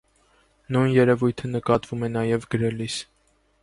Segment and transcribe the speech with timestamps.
[0.77, 3.01] Նույն երևույթը նկատվում է նաև գրելիս։